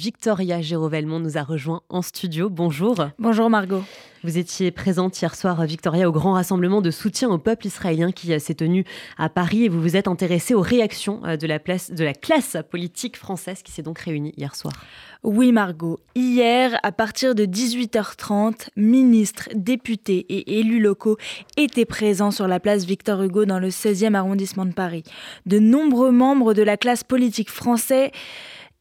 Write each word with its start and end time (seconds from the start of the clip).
Victoria 0.00 0.62
Gérovelmont 0.62 1.18
nous 1.18 1.38
a 1.38 1.42
rejoint 1.42 1.82
en 1.88 2.02
studio. 2.02 2.48
Bonjour. 2.48 3.08
Bonjour 3.18 3.50
Margot. 3.50 3.82
Vous 4.22 4.38
étiez 4.38 4.70
présente 4.70 5.20
hier 5.20 5.34
soir, 5.34 5.60
Victoria, 5.66 6.08
au 6.08 6.12
grand 6.12 6.34
rassemblement 6.34 6.80
de 6.80 6.92
soutien 6.92 7.28
au 7.30 7.38
peuple 7.38 7.66
israélien 7.66 8.12
qui 8.12 8.32
euh, 8.32 8.38
s'est 8.38 8.54
tenu 8.54 8.84
à 9.16 9.28
Paris 9.28 9.64
et 9.64 9.68
vous 9.68 9.80
vous 9.80 9.96
êtes 9.96 10.06
intéressée 10.06 10.54
aux 10.54 10.60
réactions 10.60 11.20
euh, 11.24 11.36
de 11.36 11.48
la, 11.48 11.58
place, 11.58 11.90
de 11.90 12.04
la 12.04 12.14
classe 12.14 12.56
politique 12.70 13.16
française 13.16 13.64
qui 13.64 13.72
s'est 13.72 13.82
donc 13.82 13.98
réunie 13.98 14.32
hier 14.36 14.54
soir. 14.54 14.72
Oui 15.24 15.50
Margot, 15.50 15.98
hier, 16.14 16.78
à 16.84 16.92
partir 16.92 17.34
de 17.34 17.44
18h30, 17.44 18.68
ministres, 18.76 19.48
députés 19.56 20.26
et 20.28 20.60
élus 20.60 20.80
locaux 20.80 21.16
étaient 21.56 21.86
présents 21.86 22.30
sur 22.30 22.46
la 22.46 22.60
place 22.60 22.84
Victor 22.84 23.20
Hugo 23.20 23.46
dans 23.46 23.58
le 23.58 23.70
16e 23.70 24.14
arrondissement 24.14 24.64
de 24.64 24.74
Paris. 24.74 25.02
De 25.46 25.58
nombreux 25.58 26.12
membres 26.12 26.54
de 26.54 26.62
la 26.62 26.76
classe 26.76 27.02
politique 27.02 27.50
française 27.50 28.10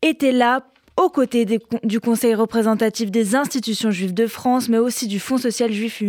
étaient 0.04 0.32
là 0.32 0.64
aux 0.98 1.10
côtés 1.10 1.46
du 1.84 2.00
Conseil 2.00 2.36
représentatif 2.36 3.12
des 3.12 3.36
institutions 3.36 3.92
juives 3.92 4.14
de 4.14 4.28
France, 4.28 4.68
mais 4.68 4.80
aussi 4.80 5.08
du 5.08 5.20
Fonds 5.20 5.38
social 5.38 5.72
juif 5.72 6.04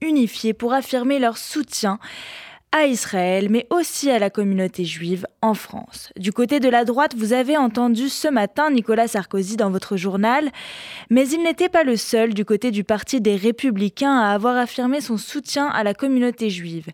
unifié 0.00 0.52
pour 0.52 0.72
affirmer 0.74 1.18
leur 1.18 1.38
soutien 1.38 1.98
à 2.72 2.86
Israël, 2.86 3.46
mais 3.50 3.68
aussi 3.70 4.10
à 4.10 4.18
la 4.18 4.30
communauté 4.30 4.84
juive 4.84 5.28
en 5.42 5.54
France. 5.54 6.10
Du 6.18 6.32
côté 6.32 6.58
de 6.58 6.68
la 6.68 6.84
droite, 6.84 7.14
vous 7.16 7.32
avez 7.32 7.56
entendu 7.56 8.08
ce 8.08 8.26
matin 8.26 8.68
Nicolas 8.68 9.06
Sarkozy 9.06 9.56
dans 9.56 9.70
votre 9.70 9.96
journal, 9.96 10.50
mais 11.08 11.28
il 11.28 11.44
n'était 11.44 11.68
pas 11.68 11.84
le 11.84 11.96
seul 11.96 12.34
du 12.34 12.44
côté 12.44 12.72
du 12.72 12.82
Parti 12.82 13.20
des 13.20 13.36
Républicains 13.36 14.18
à 14.18 14.32
avoir 14.32 14.56
affirmé 14.56 15.00
son 15.00 15.18
soutien 15.18 15.68
à 15.68 15.84
la 15.84 15.94
communauté 15.94 16.50
juive. 16.50 16.88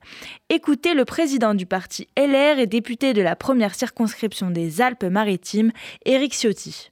Écoutez 0.50 0.92
le 0.92 1.06
président 1.06 1.55
du 1.55 1.64
parti 1.64 2.09
LR 2.19 2.59
et 2.59 2.66
député 2.66 3.14
de 3.14 3.22
la 3.22 3.34
première 3.34 3.75
circonscription 3.75 4.50
des 4.50 4.83
Alpes-Maritimes, 4.83 5.72
Éric 6.05 6.34
Ciotti. 6.34 6.91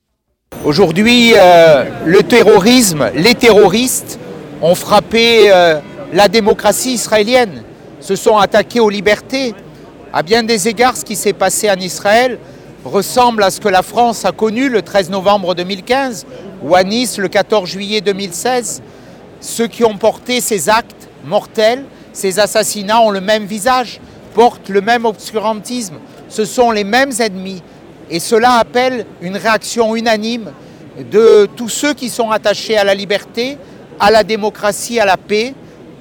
Aujourd'hui, 0.68 1.32
euh, 1.34 1.84
le 2.04 2.22
terrorisme, 2.22 3.10
les 3.14 3.34
terroristes 3.34 4.18
ont 4.60 4.74
frappé 4.74 5.50
euh, 5.50 5.78
la 6.12 6.28
démocratie 6.28 6.92
israélienne, 6.92 7.62
se 8.00 8.16
sont 8.16 8.36
attaqués 8.36 8.78
aux 8.78 8.90
libertés. 8.90 9.54
À 10.12 10.22
bien 10.22 10.42
des 10.42 10.68
égards, 10.68 10.98
ce 10.98 11.06
qui 11.06 11.16
s'est 11.16 11.32
passé 11.32 11.70
en 11.70 11.76
Israël 11.76 12.38
ressemble 12.84 13.44
à 13.44 13.50
ce 13.50 13.60
que 13.60 13.68
la 13.68 13.82
France 13.82 14.26
a 14.26 14.32
connu 14.32 14.68
le 14.68 14.82
13 14.82 15.08
novembre 15.08 15.54
2015 15.54 16.26
ou 16.62 16.74
à 16.74 16.84
Nice 16.84 17.16
le 17.16 17.28
14 17.28 17.66
juillet 17.66 18.02
2016. 18.02 18.82
Ceux 19.40 19.68
qui 19.68 19.84
ont 19.84 19.96
porté 19.96 20.42
ces 20.42 20.68
actes 20.68 21.08
mortels, 21.24 21.86
ces 22.12 22.40
assassinats 22.40 23.00
ont 23.00 23.10
le 23.10 23.22
même 23.22 23.46
visage, 23.46 24.00
portent 24.34 24.68
le 24.68 24.82
même 24.82 25.06
obscurantisme. 25.06 25.94
Ce 26.28 26.44
sont 26.44 26.72
les 26.72 26.84
mêmes 26.84 27.12
ennemis, 27.20 27.62
et 28.10 28.20
cela 28.20 28.54
appelle 28.54 29.06
une 29.20 29.36
réaction 29.36 29.94
unanime 29.94 30.52
de 31.10 31.48
tous 31.56 31.68
ceux 31.68 31.94
qui 31.94 32.08
sont 32.08 32.30
attachés 32.30 32.76
à 32.76 32.84
la 32.84 32.94
liberté, 32.94 33.58
à 34.00 34.10
la 34.10 34.24
démocratie, 34.24 34.98
à 34.98 35.04
la 35.04 35.16
paix. 35.16 35.54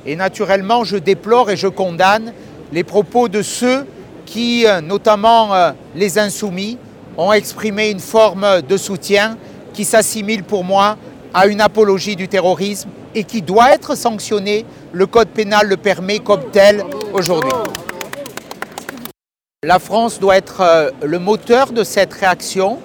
Et 0.05 0.15
naturellement, 0.15 0.83
je 0.83 0.97
déplore 0.97 1.49
et 1.49 1.57
je 1.57 1.67
condamne 1.67 2.33
les 2.71 2.83
propos 2.83 3.27
de 3.27 3.41
ceux 3.41 3.85
qui, 4.25 4.65
euh, 4.65 4.81
notamment 4.81 5.53
euh, 5.53 5.71
les 5.95 6.17
insoumis, 6.17 6.77
ont 7.17 7.33
exprimé 7.33 7.89
une 7.89 7.99
forme 7.99 8.61
de 8.61 8.77
soutien 8.77 9.37
qui 9.73 9.83
s'assimile 9.85 10.43
pour 10.43 10.63
moi 10.63 10.97
à 11.33 11.47
une 11.47 11.61
apologie 11.61 12.15
du 12.15 12.27
terrorisme 12.27 12.89
et 13.15 13.23
qui 13.23 13.41
doit 13.41 13.73
être 13.73 13.95
sanctionnée. 13.95 14.65
Le 14.93 15.07
Code 15.07 15.29
pénal 15.29 15.67
le 15.67 15.77
permet 15.77 16.19
comme 16.19 16.43
tel 16.51 16.83
aujourd'hui. 17.13 17.51
La 19.65 19.79
France 19.79 20.19
doit 20.19 20.37
être 20.37 20.61
euh, 20.61 20.91
le 21.03 21.17
moteur 21.17 21.71
de 21.71 21.83
cette 21.83 22.13
réaction. 22.13 22.77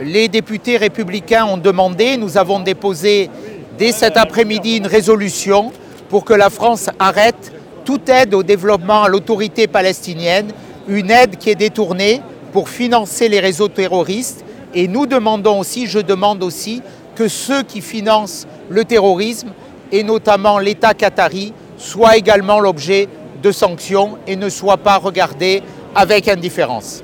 Les 0.00 0.28
députés 0.28 0.78
républicains 0.78 1.44
ont 1.44 1.58
demandé, 1.58 2.16
nous 2.16 2.38
avons 2.38 2.60
déposé 2.60 3.28
dès 3.76 3.92
cet 3.92 4.16
après-midi 4.16 4.78
une 4.78 4.86
résolution 4.86 5.70
pour 6.08 6.24
que 6.24 6.32
la 6.32 6.48
France 6.48 6.88
arrête 6.98 7.52
toute 7.84 8.08
aide 8.08 8.32
au 8.32 8.42
développement 8.42 9.02
à 9.02 9.10
l'autorité 9.10 9.66
palestinienne, 9.66 10.50
une 10.88 11.10
aide 11.10 11.36
qui 11.36 11.50
est 11.50 11.54
détournée 11.54 12.22
pour 12.54 12.70
financer 12.70 13.28
les 13.28 13.40
réseaux 13.40 13.68
terroristes. 13.68 14.46
Et 14.72 14.88
nous 14.88 15.04
demandons 15.04 15.60
aussi, 15.60 15.86
je 15.86 15.98
demande 15.98 16.42
aussi, 16.42 16.80
que 17.16 17.28
ceux 17.28 17.64
qui 17.64 17.82
financent 17.82 18.46
le 18.70 18.86
terrorisme, 18.86 19.50
et 19.92 20.04
notamment 20.04 20.58
l'État 20.58 20.94
qatari, 20.94 21.52
soient 21.76 22.16
également 22.16 22.60
l'objet 22.60 23.10
de 23.42 23.52
sanctions 23.52 24.16
et 24.26 24.36
ne 24.36 24.48
soient 24.48 24.78
pas 24.78 24.96
regardés 24.96 25.62
avec 25.94 26.28
indifférence. 26.28 27.02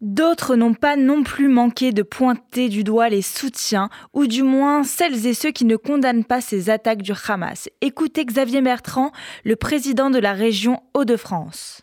D'autres 0.00 0.54
n'ont 0.54 0.74
pas 0.74 0.96
non 0.96 1.22
plus 1.22 1.48
manqué 1.48 1.92
de 1.92 2.02
pointer 2.02 2.68
du 2.68 2.84
doigt 2.84 3.08
les 3.08 3.22
soutiens, 3.22 3.88
ou 4.12 4.26
du 4.26 4.42
moins 4.42 4.84
celles 4.84 5.26
et 5.26 5.32
ceux 5.32 5.50
qui 5.50 5.64
ne 5.64 5.76
condamnent 5.76 6.24
pas 6.24 6.42
ces 6.42 6.68
attaques 6.68 7.00
du 7.00 7.12
Hamas. 7.26 7.70
Écoutez 7.80 8.24
Xavier 8.24 8.60
Bertrand, 8.60 9.12
le 9.44 9.56
président 9.56 10.10
de 10.10 10.18
la 10.18 10.34
région 10.34 10.80
Hauts-de-France. 10.92 11.82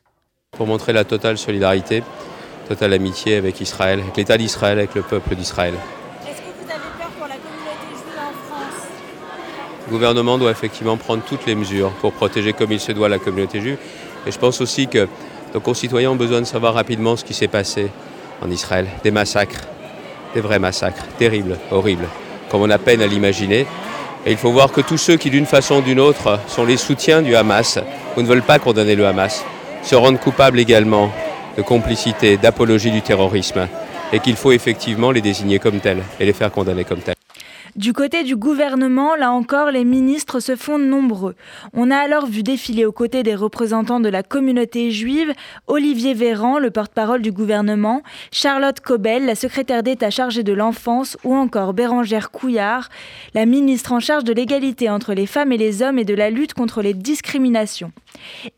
Pour 0.51 0.67
montrer 0.67 0.93
la 0.93 1.03
totale 1.03 1.37
solidarité, 1.37 2.03
totale 2.67 2.93
amitié 2.93 3.37
avec 3.37 3.59
Israël, 3.59 4.01
avec 4.01 4.15
l'État 4.17 4.37
d'Israël, 4.37 4.77
avec 4.77 4.93
le 4.93 5.01
peuple 5.01 5.35
d'Israël. 5.35 5.73
Est-ce 5.73 6.41
que 6.41 6.63
vous 6.63 6.69
avez 6.69 6.79
peur 6.99 7.09
pour 7.17 7.27
la 7.27 7.35
communauté 7.35 7.87
juive 7.95 8.19
en 8.19 8.53
France? 8.53 8.87
Le 9.87 9.91
gouvernement 9.91 10.37
doit 10.37 10.51
effectivement 10.51 10.97
prendre 10.97 11.23
toutes 11.23 11.45
les 11.47 11.55
mesures 11.55 11.91
pour 12.01 12.13
protéger 12.13 12.53
comme 12.53 12.71
il 12.71 12.79
se 12.79 12.91
doit 12.91 13.09
la 13.09 13.17
communauté 13.17 13.61
juive. 13.61 13.77
Et 14.27 14.31
je 14.31 14.37
pense 14.37 14.61
aussi 14.61 14.87
que 14.87 15.07
nos 15.53 15.59
concitoyens 15.59 16.11
ont 16.11 16.15
besoin 16.15 16.41
de 16.41 16.45
savoir 16.45 16.73
rapidement 16.73 17.15
ce 17.15 17.25
qui 17.25 17.33
s'est 17.33 17.47
passé 17.47 17.89
en 18.41 18.49
Israël. 18.49 18.87
Des 19.03 19.11
massacres, 19.11 19.67
des 20.33 20.41
vrais 20.41 20.59
massacres, 20.59 21.05
terribles, 21.17 21.57
horribles, 21.71 22.07
comme 22.49 22.61
on 22.61 22.69
a 22.69 22.77
peine 22.77 23.01
à 23.01 23.07
l'imaginer. 23.07 23.65
Et 24.25 24.31
il 24.31 24.37
faut 24.37 24.51
voir 24.51 24.71
que 24.71 24.81
tous 24.81 24.97
ceux 24.97 25.17
qui, 25.17 25.29
d'une 25.29 25.45
façon 25.45 25.77
ou 25.77 25.81
d'une 25.81 25.99
autre, 25.99 26.39
sont 26.47 26.65
les 26.65 26.77
soutiens 26.77 27.21
du 27.21 27.35
Hamas 27.35 27.79
ou 28.15 28.21
ne 28.21 28.27
veulent 28.27 28.43
pas 28.43 28.59
condamner 28.59 28.95
le 28.95 29.07
Hamas, 29.07 29.43
se 29.83 29.95
rendent 29.95 30.19
coupables 30.19 30.59
également 30.59 31.11
de 31.57 31.61
complicité, 31.61 32.37
d'apologie 32.37 32.91
du 32.91 33.01
terrorisme, 33.01 33.67
et 34.13 34.19
qu'il 34.19 34.35
faut 34.35 34.51
effectivement 34.51 35.11
les 35.11 35.21
désigner 35.21 35.59
comme 35.59 35.79
tels 35.79 36.03
et 36.19 36.25
les 36.25 36.33
faire 36.33 36.51
condamner 36.51 36.83
comme 36.83 36.99
tels. 36.99 37.15
Du 37.77 37.93
côté 37.93 38.23
du 38.23 38.35
gouvernement, 38.35 39.15
là 39.15 39.31
encore, 39.31 39.71
les 39.71 39.85
ministres 39.85 40.41
se 40.41 40.57
font 40.57 40.77
nombreux. 40.77 41.35
On 41.73 41.89
a 41.89 41.95
alors 41.95 42.25
vu 42.25 42.43
défiler 42.43 42.85
aux 42.85 42.91
côtés 42.91 43.23
des 43.23 43.33
représentants 43.33 44.01
de 44.01 44.09
la 44.09 44.23
communauté 44.23 44.91
juive 44.91 45.31
Olivier 45.67 46.13
Véran, 46.13 46.59
le 46.59 46.69
porte-parole 46.69 47.21
du 47.21 47.31
gouvernement, 47.31 48.01
Charlotte 48.33 48.81
Cobel, 48.81 49.25
la 49.25 49.35
secrétaire 49.35 49.83
d'État 49.83 50.09
chargée 50.09 50.43
de 50.43 50.51
l'enfance, 50.51 51.17
ou 51.23 51.33
encore 51.33 51.73
Bérangère 51.73 52.31
Couillard, 52.31 52.89
la 53.33 53.45
ministre 53.45 53.93
en 53.93 54.01
charge 54.01 54.25
de 54.25 54.33
l'égalité 54.33 54.89
entre 54.89 55.13
les 55.13 55.25
femmes 55.25 55.53
et 55.53 55.57
les 55.57 55.81
hommes 55.81 55.97
et 55.97 56.05
de 56.05 56.13
la 56.13 56.29
lutte 56.29 56.53
contre 56.53 56.81
les 56.81 56.93
discriminations. 56.93 57.93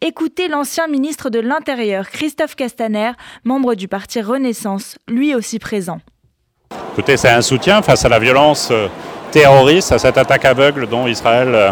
Écoutez 0.01 0.47
l'ancien 0.47 0.88
ministre 0.88 1.30
de 1.30 1.40
l'Intérieur, 1.40 2.09
Christophe 2.09 2.56
Castaner, 2.56 3.12
membre 3.44 3.75
du 3.75 3.88
parti 3.88 4.22
Renaissance, 4.22 4.97
lui 5.07 5.35
aussi 5.35 5.59
présent. 5.59 6.00
Écoutez, 6.94 7.18
c'est 7.18 7.30
un 7.30 7.42
soutien 7.42 7.81
face 7.81 8.06
à 8.06 8.09
la 8.09 8.20
violence 8.20 8.70
euh, 8.72 8.86
terroriste, 9.31 9.92
à 9.92 9.98
cette 9.98 10.16
attaque 10.16 10.46
aveugle 10.46 10.86
dont 10.86 11.08
Israël 11.08 11.48
euh, 11.52 11.72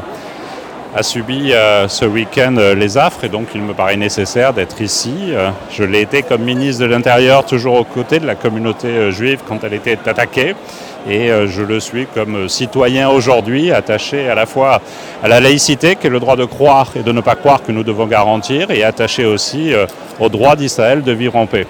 a 0.95 1.03
subi 1.03 1.53
euh, 1.53 1.87
ce 1.87 2.05
week-end 2.05 2.55
les 2.75 2.97
affres 2.97 3.25
et 3.25 3.29
donc 3.29 3.49
il 3.53 3.61
me 3.61 3.75
paraît 3.75 3.97
nécessaire 3.97 4.51
d'être 4.51 4.81
ici. 4.81 5.31
Je 5.71 5.83
l'ai 5.83 6.01
été 6.01 6.23
comme 6.23 6.41
ministre 6.41 6.81
de 6.81 6.87
l'Intérieur, 6.87 7.45
toujours 7.45 7.75
aux 7.75 7.83
côtés 7.83 8.19
de 8.19 8.25
la 8.25 8.33
communauté 8.33 9.11
juive 9.11 9.41
quand 9.47 9.63
elle 9.63 9.75
était 9.75 9.99
attaquée 10.07 10.55
et 11.07 11.29
je 11.45 11.61
le 11.61 11.79
suis 11.79 12.07
comme 12.07 12.49
citoyen 12.49 13.09
aujourd'hui, 13.09 13.71
attaché 13.71 14.27
à 14.27 14.33
la 14.33 14.47
fois 14.47 14.81
à 15.23 15.27
la 15.27 15.39
laïcité, 15.39 15.97
qui 15.97 16.07
est 16.07 16.09
le 16.09 16.19
droit 16.19 16.35
de 16.35 16.45
croire 16.45 16.89
et 16.95 17.03
de 17.03 17.11
ne 17.11 17.21
pas 17.21 17.35
croire 17.35 17.61
que 17.63 17.71
nous 17.71 17.83
devons 17.83 18.07
garantir, 18.07 18.71
et 18.71 18.83
attaché 18.83 19.25
aussi 19.25 19.71
au 20.19 20.29
droit 20.29 20.55
d'Israël 20.55 21.03
de 21.03 21.11
vivre 21.11 21.35
en 21.37 21.45
paix. 21.45 21.67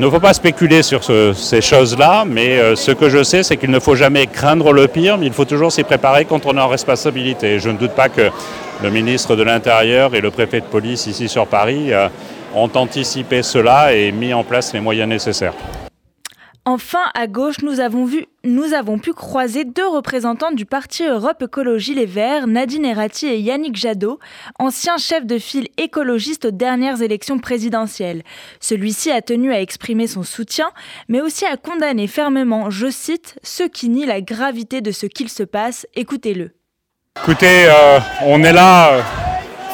Il 0.00 0.04
ne 0.04 0.08
faut 0.08 0.18
pas 0.18 0.32
spéculer 0.32 0.82
sur 0.82 1.02
ces 1.34 1.60
choses-là, 1.60 2.24
mais 2.26 2.58
euh, 2.58 2.74
ce 2.74 2.90
que 2.90 3.10
je 3.10 3.22
sais, 3.22 3.42
c'est 3.42 3.58
qu'il 3.58 3.70
ne 3.70 3.78
faut 3.78 3.96
jamais 3.96 4.26
craindre 4.26 4.72
le 4.72 4.88
pire, 4.88 5.18
mais 5.18 5.26
il 5.26 5.32
faut 5.34 5.44
toujours 5.44 5.70
s'y 5.70 5.82
préparer 5.82 6.24
quand 6.24 6.46
on 6.46 6.56
est 6.56 6.60
en 6.60 6.68
responsabilité. 6.68 7.58
Je 7.58 7.68
ne 7.68 7.76
doute 7.76 7.90
pas 7.90 8.08
que 8.08 8.30
le 8.82 8.90
ministre 8.90 9.36
de 9.36 9.42
l'Intérieur 9.42 10.14
et 10.14 10.22
le 10.22 10.30
préfet 10.30 10.60
de 10.60 10.64
police 10.64 11.06
ici 11.06 11.28
sur 11.28 11.46
Paris 11.46 11.92
euh, 11.92 12.08
ont 12.54 12.70
anticipé 12.76 13.42
cela 13.42 13.92
et 13.92 14.10
mis 14.10 14.32
en 14.32 14.42
place 14.42 14.72
les 14.72 14.80
moyens 14.80 15.06
nécessaires. 15.06 15.52
Enfin, 16.66 17.04
à 17.14 17.26
gauche, 17.26 17.56
nous 17.62 17.80
avons, 17.80 18.98
pu 18.98 19.12
croiser 19.14 19.64
deux 19.64 19.88
représentants 19.88 20.52
du 20.52 20.66
parti 20.66 21.04
Europe 21.04 21.42
Écologie 21.42 21.94
Les 21.94 22.04
Verts, 22.04 22.46
Nadine 22.46 22.84
Errati 22.84 23.26
et 23.26 23.38
Yannick 23.38 23.76
Jadot, 23.76 24.18
anciens 24.58 24.98
chefs 24.98 25.24
de 25.24 25.38
file 25.38 25.68
écologistes 25.78 26.44
aux 26.44 26.50
dernières 26.50 27.00
élections 27.00 27.38
présidentielles. 27.38 28.22
Celui-ci 28.60 29.10
a 29.10 29.22
tenu 29.22 29.52
à 29.54 29.60
exprimer 29.62 30.06
son 30.06 30.22
soutien, 30.22 30.70
mais 31.08 31.22
aussi 31.22 31.46
à 31.46 31.56
condamner 31.56 32.06
fermement, 32.06 32.68
je 32.68 32.90
cite, 32.90 33.38
ceux 33.42 33.68
qui 33.68 33.88
nient 33.88 34.06
la 34.06 34.20
gravité 34.20 34.82
de 34.82 34.90
ce 34.90 35.06
qu'il 35.06 35.30
se 35.30 35.42
passe. 35.42 35.86
Écoutez-le. 35.94 36.50
Écoutez, 37.22 37.66
euh, 37.68 37.98
on 38.22 38.44
est 38.44 38.52
là 38.52 38.92
euh, 38.92 39.02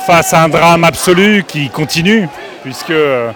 face 0.06 0.32
à 0.32 0.44
un 0.44 0.48
drame 0.48 0.84
absolu 0.84 1.44
qui 1.46 1.68
continue, 1.68 2.28
puisque 2.62 2.90
euh, 2.90 3.32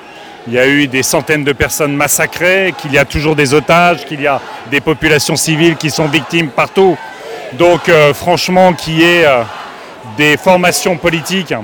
il 0.47 0.55
y 0.55 0.59
a 0.59 0.67
eu 0.67 0.87
des 0.87 1.03
centaines 1.03 1.45
de 1.45 1.53
personnes 1.53 1.95
massacrées, 1.95 2.75
qu'il 2.79 2.93
y 2.93 2.99
a 2.99 3.05
toujours 3.05 3.37
des 3.37 3.55
otages, 3.55 4.05
qu'il 4.05 4.21
y 4.21 4.27
a 4.27 4.41
des 4.71 4.81
populations 4.81 5.37
civiles 5.37 5.77
qui 5.77 5.91
sont 5.91 6.07
victimes 6.07 6.49
partout. 6.49 6.97
Donc 7.55 7.89
euh, 7.89 8.15
franchement, 8.15 8.73
qu'il 8.73 9.01
y 9.01 9.05
ait 9.05 9.27
euh, 9.27 9.43
des 10.17 10.37
formations 10.37 10.97
politiques 10.97 11.55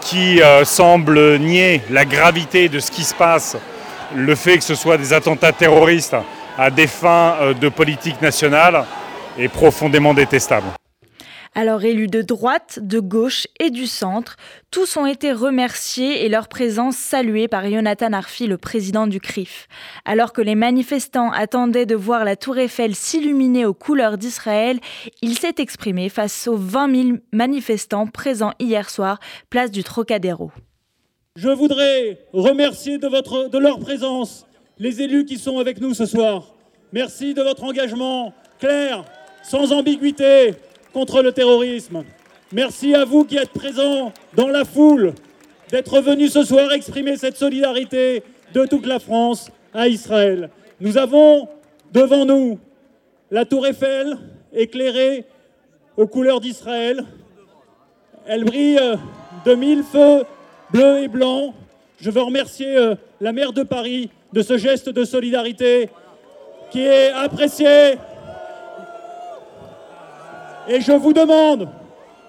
qui 0.00 0.40
semblent 0.64 1.36
nier 1.38 1.82
la 1.90 2.06
gravité 2.06 2.70
de 2.70 2.80
ce 2.80 2.90
qui 2.90 3.04
se 3.04 3.14
passe, 3.14 3.58
le 4.14 4.34
fait 4.34 4.56
que 4.56 4.64
ce 4.64 4.74
soit 4.74 4.96
des 4.96 5.12
attentats 5.12 5.52
terroristes 5.52 6.16
à 6.56 6.70
des 6.70 6.86
fins 6.86 7.36
de 7.60 7.68
politique 7.68 8.20
nationale, 8.22 8.84
est 9.38 9.48
profondément 9.48 10.14
détestable. 10.14 10.79
Alors 11.52 11.82
élus 11.82 12.06
de 12.06 12.22
droite, 12.22 12.78
de 12.80 13.00
gauche 13.00 13.48
et 13.58 13.70
du 13.70 13.88
centre, 13.88 14.36
tous 14.70 14.96
ont 14.96 15.04
été 15.04 15.32
remerciés 15.32 16.24
et 16.24 16.28
leur 16.28 16.46
présence 16.46 16.96
saluée 16.96 17.48
par 17.48 17.68
Jonathan 17.68 18.12
Arfi, 18.12 18.46
le 18.46 18.56
président 18.56 19.08
du 19.08 19.18
CRIF. 19.18 19.66
Alors 20.04 20.32
que 20.32 20.42
les 20.42 20.54
manifestants 20.54 21.32
attendaient 21.32 21.86
de 21.86 21.96
voir 21.96 22.24
la 22.24 22.36
tour 22.36 22.56
Eiffel 22.56 22.94
s'illuminer 22.94 23.66
aux 23.66 23.74
couleurs 23.74 24.16
d'Israël, 24.16 24.78
il 25.22 25.36
s'est 25.36 25.56
exprimé 25.58 26.08
face 26.08 26.46
aux 26.46 26.56
20 26.56 26.94
000 26.94 27.18
manifestants 27.32 28.06
présents 28.06 28.52
hier 28.60 28.88
soir, 28.88 29.18
place 29.50 29.72
du 29.72 29.82
Trocadéro. 29.82 30.52
Je 31.34 31.48
voudrais 31.48 32.18
remercier 32.32 32.98
de, 32.98 33.58
leur 33.58 33.80
présence 33.80 34.46
les 34.78 35.02
élus 35.02 35.24
qui 35.24 35.36
sont 35.36 35.58
avec 35.58 35.80
nous 35.80 35.94
ce 35.94 36.06
soir. 36.06 36.54
Merci 36.92 37.34
de 37.34 37.42
votre 37.42 37.64
engagement 37.64 38.32
clair, 38.60 39.04
sans 39.42 39.72
ambiguïté, 39.72 40.54
contre 40.92 41.22
le 41.22 41.32
terrorisme. 41.32 42.04
Merci 42.52 42.94
à 42.94 43.04
vous 43.04 43.24
qui 43.24 43.36
êtes 43.36 43.50
présents 43.50 44.12
dans 44.34 44.48
la 44.48 44.64
foule, 44.64 45.14
d'être 45.70 46.00
venus 46.00 46.32
ce 46.32 46.42
soir 46.42 46.72
exprimer 46.72 47.16
cette 47.16 47.36
solidarité 47.36 48.22
de 48.52 48.66
toute 48.66 48.86
la 48.86 48.98
France 48.98 49.50
à 49.72 49.88
Israël. 49.88 50.50
Nous 50.80 50.98
avons 50.98 51.48
devant 51.92 52.24
nous 52.24 52.58
la 53.30 53.44
tour 53.44 53.66
Eiffel 53.66 54.18
éclairée 54.52 55.24
aux 55.96 56.06
couleurs 56.06 56.40
d'Israël. 56.40 57.04
Elle 58.26 58.44
brille 58.44 58.80
de 59.44 59.54
mille 59.54 59.84
feux 59.84 60.24
bleus 60.72 61.04
et 61.04 61.08
blancs. 61.08 61.54
Je 62.00 62.10
veux 62.10 62.22
remercier 62.22 62.76
euh, 62.76 62.94
la 63.20 63.32
maire 63.32 63.52
de 63.52 63.62
Paris 63.62 64.10
de 64.32 64.42
ce 64.42 64.56
geste 64.56 64.88
de 64.88 65.04
solidarité 65.04 65.90
qui 66.70 66.82
est 66.82 67.10
apprécié 67.10 67.94
et 70.68 70.80
je 70.80 70.92
vous 70.92 71.12
demande, 71.12 71.68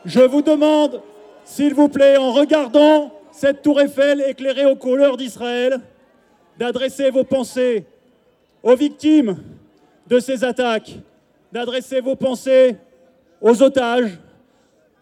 je 0.06 0.22
vous 0.22 0.42
demande, 0.42 1.02
s'il 1.44 1.74
vous 1.74 1.90
plaît, 1.90 2.18
en 2.18 2.32
regardant 2.32 3.12
cette 3.32 3.62
tour 3.62 3.80
Eiffel 3.80 4.24
éclairée 4.28 4.66
aux 4.66 4.76
couleurs 4.76 5.18
d'Israël, 5.18 5.80
d'adresser 6.58 7.10
vos 7.10 7.24
pensées 7.24 7.86
aux 8.64 8.76
victimes 8.76 9.38
de 10.08 10.20
ces 10.20 10.44
attaques, 10.44 10.92
d'adresser 11.52 12.02
vos 12.02 12.16
pensées 12.16 12.76
aux 13.42 13.62
otages, 13.64 14.20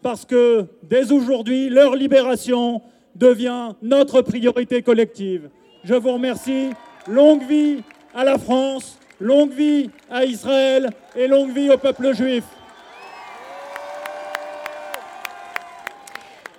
parce 0.02 0.24
que 0.24 0.64
dès 0.82 1.12
aujourd'hui, 1.12 1.68
leur 1.68 1.94
libération 1.94 2.80
devient 3.14 3.74
notre 3.82 4.22
priorité 4.22 4.82
collective. 4.82 5.50
Je 5.84 5.94
vous 5.94 6.12
remercie. 6.12 6.70
Longue 7.06 7.42
vie 7.42 7.82
à 8.14 8.24
la 8.24 8.38
France, 8.38 8.98
longue 9.18 9.52
vie 9.52 9.90
à 10.10 10.24
Israël 10.24 10.90
et 11.16 11.26
longue 11.26 11.50
vie 11.50 11.70
au 11.70 11.78
peuple 11.78 12.14
juif. 12.14 12.44